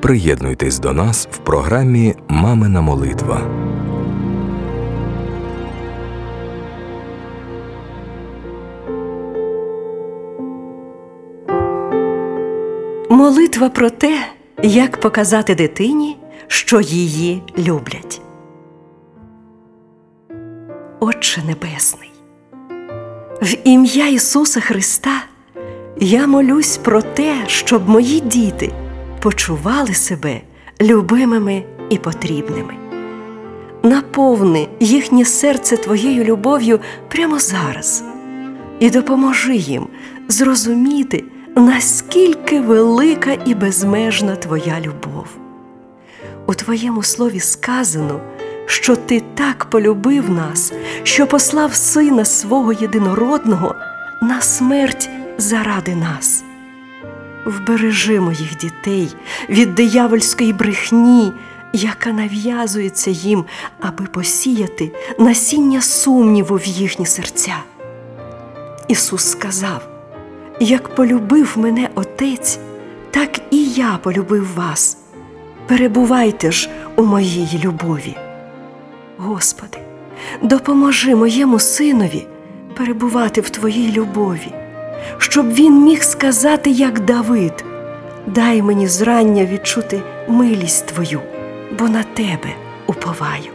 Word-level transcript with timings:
Приєднуйтесь 0.00 0.78
до 0.78 0.92
нас 0.92 1.28
в 1.30 1.38
програмі 1.38 2.14
Мамина 2.28 2.80
молитва. 2.80 3.40
Молитва 13.10 13.68
про 13.68 13.90
те, 13.90 14.18
як 14.62 15.00
показати 15.00 15.54
дитині, 15.54 16.16
що 16.46 16.80
її 16.80 17.42
люблять. 17.58 18.20
Отче 21.00 21.42
Небесний, 21.46 22.10
в 23.42 23.56
ім'я 23.64 24.08
Ісуса 24.08 24.60
Христа 24.60 25.22
я 26.00 26.26
молюсь 26.26 26.76
про 26.76 27.02
те, 27.02 27.34
щоб 27.46 27.88
мої 27.88 28.20
діти 28.20 28.72
почували 29.20 29.94
себе 29.94 30.40
любимими 30.80 31.64
і 31.90 31.98
потрібними. 31.98 32.74
Наповни 33.82 34.68
їхнє 34.80 35.24
серце 35.24 35.76
Твоєю 35.76 36.24
любов'ю 36.24 36.80
прямо 37.08 37.38
зараз 37.38 38.04
і 38.80 38.90
допоможи 38.90 39.56
їм 39.56 39.86
зрозуміти, 40.28 41.24
наскільки 41.56 42.60
велика 42.60 43.36
і 43.44 43.54
безмежна 43.54 44.36
Твоя 44.36 44.80
любов. 44.80 45.26
У 46.46 46.54
Твоєму 46.54 47.02
слові 47.02 47.40
сказано, 47.40 48.20
що 48.66 48.96
Ти 48.96 49.22
так 49.34 49.64
полюбив 49.64 50.30
нас, 50.30 50.72
що 51.02 51.26
послав 51.26 51.74
Сина 51.74 52.24
свого 52.24 52.72
єдинородного 52.72 53.74
на 54.22 54.40
смерть 54.40 55.10
заради 55.38 55.94
нас. 55.94 56.44
Вбережи 57.46 58.20
моїх 58.20 58.56
дітей 58.56 59.16
від 59.48 59.74
диявольської 59.74 60.52
брехні, 60.52 61.32
яка 61.72 62.12
нав'язується 62.12 63.10
їм, 63.10 63.44
аби 63.80 64.04
посіяти 64.04 64.92
насіння 65.18 65.80
сумніву 65.80 66.56
в 66.56 66.66
їхні 66.66 67.06
серця. 67.06 67.54
Ісус 68.88 69.30
сказав: 69.30 69.88
Як 70.60 70.94
полюбив 70.94 71.52
мене 71.56 71.88
Отець, 71.94 72.58
так 73.10 73.40
і 73.50 73.64
я 73.64 73.98
полюбив 74.02 74.54
вас. 74.54 74.98
Перебувайте 75.66 76.52
ж 76.52 76.70
у 76.96 77.02
моїй 77.02 77.60
любові. 77.64 78.16
Господи, 79.16 79.78
допоможи 80.42 81.14
моєму 81.14 81.58
синові 81.58 82.26
перебувати 82.76 83.40
в 83.40 83.50
Твоїй 83.50 83.92
любові, 83.92 84.54
щоб 85.18 85.54
він 85.54 85.84
міг 85.84 86.02
сказати, 86.02 86.70
як 86.70 87.00
Давид, 87.00 87.64
дай 88.26 88.62
мені 88.62 88.88
зрання 88.88 89.44
відчути 89.44 90.02
милість 90.28 90.86
Твою, 90.86 91.20
бо 91.78 91.88
на 91.88 92.02
Тебе 92.02 92.54
уповаю. 92.86 93.52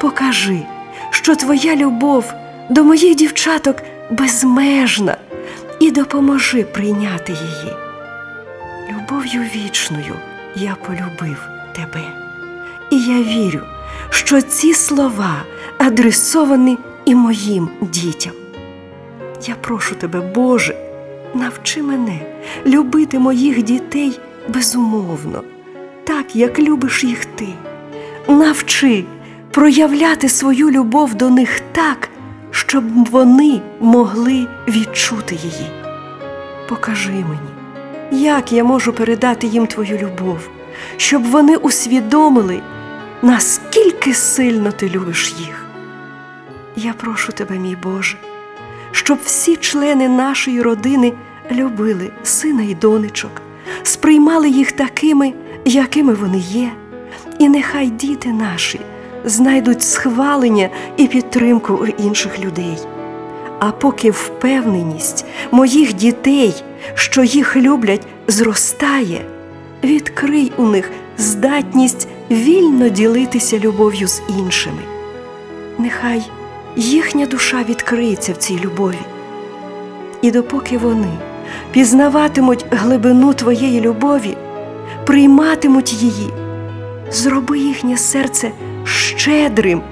Покажи, 0.00 0.62
що 1.10 1.36
Твоя 1.36 1.76
любов 1.76 2.32
до 2.70 2.84
моїх 2.84 3.14
дівчаток 3.14 3.76
безмежна, 4.10 5.16
і 5.80 5.90
допоможи 5.90 6.62
прийняти 6.62 7.32
її. 7.32 7.76
Любов'ю 8.90 9.42
вічною 9.54 10.14
я 10.56 10.76
полюбив 10.86 11.48
тебе, 11.76 12.02
і 12.90 13.00
я 13.00 13.22
вірю, 13.22 13.60
що 14.10 14.42
ці 14.42 14.74
слова 14.74 15.42
адресовані 15.78 16.78
і 17.04 17.14
моїм 17.14 17.68
дітям. 17.80 18.41
Я 19.46 19.54
прошу 19.54 19.94
тебе, 19.94 20.20
Боже, 20.20 20.76
навчи 21.34 21.82
мене 21.82 22.20
любити 22.66 23.18
моїх 23.18 23.62
дітей 23.62 24.20
безумовно, 24.48 25.42
так 26.04 26.36
як 26.36 26.58
любиш 26.58 27.04
їх 27.04 27.24
ти. 27.24 27.48
Навчи 28.28 29.04
проявляти 29.50 30.28
свою 30.28 30.70
любов 30.70 31.14
до 31.14 31.30
них 31.30 31.60
так, 31.72 32.08
щоб 32.50 32.84
вони 33.10 33.60
могли 33.80 34.46
відчути 34.68 35.34
її. 35.34 35.70
Покажи 36.68 37.10
мені, 37.10 38.22
як 38.24 38.52
я 38.52 38.64
можу 38.64 38.92
передати 38.92 39.46
їм 39.46 39.66
твою 39.66 39.98
любов, 39.98 40.48
щоб 40.96 41.24
вони 41.24 41.56
усвідомили, 41.56 42.60
наскільки 43.22 44.14
сильно 44.14 44.72
ти 44.72 44.88
любиш 44.88 45.34
їх. 45.38 45.66
Я 46.76 46.92
прошу 46.92 47.32
тебе, 47.32 47.58
мій 47.58 47.76
Боже, 47.82 48.16
щоб 48.92 49.18
всі 49.24 49.56
члени 49.56 50.08
нашої 50.08 50.62
родини 50.62 51.12
любили 51.50 52.10
сина 52.22 52.62
і 52.62 52.74
донечок, 52.74 53.42
сприймали 53.82 54.48
їх 54.48 54.72
такими, 54.72 55.32
якими 55.64 56.14
вони 56.14 56.38
є, 56.38 56.70
і 57.38 57.48
нехай 57.48 57.90
діти 57.90 58.28
наші 58.28 58.80
знайдуть 59.24 59.82
схвалення 59.82 60.68
і 60.96 61.06
підтримку 61.06 61.74
у 61.74 61.86
інших 61.86 62.40
людей. 62.40 62.78
А 63.58 63.70
поки 63.70 64.10
впевненість 64.10 65.24
моїх 65.50 65.92
дітей, 65.92 66.64
що 66.94 67.22
їх 67.22 67.56
люблять, 67.56 68.06
зростає, 68.28 69.24
відкрий 69.84 70.52
у 70.56 70.66
них 70.66 70.90
здатність 71.18 72.08
вільно 72.30 72.88
ділитися 72.88 73.58
любов'ю 73.58 74.08
з 74.08 74.22
іншими. 74.38 74.82
Нехай 75.78 76.22
їхня 76.76 77.26
душа 77.26 77.64
відкриється 77.68 78.32
в 78.32 78.36
цій 78.36 78.58
любові. 78.58 78.98
І 80.22 80.30
допоки 80.30 80.78
вони 80.78 81.12
пізнаватимуть 81.72 82.66
глибину 82.70 83.34
твоєї 83.34 83.80
любові, 83.80 84.36
прийматимуть 85.06 85.92
її, 85.92 86.30
зроби 87.10 87.58
їхнє 87.58 87.96
серце 87.96 88.50
щедрим, 88.84 89.82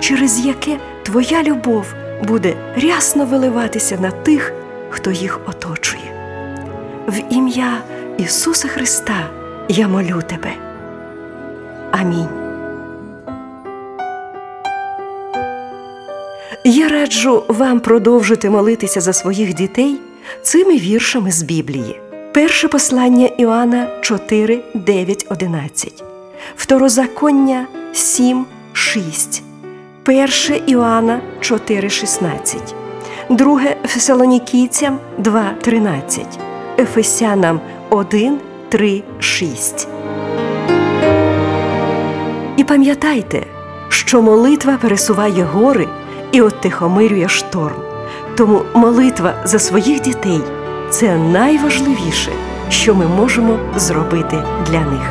через 0.00 0.46
яке 0.46 0.78
твоя 1.02 1.42
любов 1.42 1.94
буде 2.28 2.54
рясно 2.76 3.24
виливатися 3.26 3.98
на 4.00 4.10
тих, 4.10 4.52
хто 4.90 5.10
їх 5.10 5.40
оточує. 5.46 6.12
В 7.08 7.20
ім'я 7.30 7.78
Ісуса 8.18 8.68
Христа 8.68 9.30
я 9.68 9.88
молю 9.88 10.22
тебе. 10.28 10.52
Амінь. 11.92 12.41
Я 16.64 16.88
раджу 16.88 17.42
вам 17.48 17.80
продовжити 17.80 18.50
молитися 18.50 19.00
за 19.00 19.12
своїх 19.12 19.54
дітей 19.54 20.00
цими 20.42 20.76
віршами 20.76 21.32
з 21.32 21.42
Біблії. 21.42 22.00
Перше 22.34 22.68
послання 22.68 23.26
Іоанна 23.26 23.86
4, 24.00 24.60
9, 24.74 25.26
11, 25.30 26.04
Второзаконня 26.56 27.66
7, 27.92 28.46
6, 28.72 29.42
Перше 30.02 30.60
Іоанна 30.66 31.20
4, 31.40 31.90
16, 31.90 32.74
Друге 33.30 33.76
Фесалонікійцям 33.86 34.98
2, 35.18 35.54
13, 35.60 36.26
Ефесянам 36.78 37.60
1, 37.90 38.38
3, 38.68 39.02
6. 39.18 39.88
І 42.56 42.64
пам'ятайте, 42.64 43.46
що 43.88 44.22
молитва 44.22 44.78
пересуває 44.82 45.44
гори 45.44 45.88
і 46.32 46.40
отихомирює 46.40 47.28
шторм. 47.28 47.76
Тому 48.36 48.62
молитва 48.74 49.34
за 49.44 49.58
своїх 49.58 50.00
дітей 50.00 50.40
це 50.90 51.16
найважливіше, 51.16 52.32
що 52.68 52.94
ми 52.94 53.06
можемо 53.06 53.58
зробити 53.76 54.42
для 54.70 54.80
них. 54.80 55.10